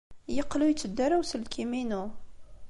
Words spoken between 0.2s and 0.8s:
Yeqqel ur